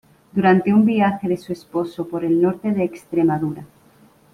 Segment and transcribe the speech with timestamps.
[0.31, 3.67] Durante un viaje de su esposo por el norte de Extremadura.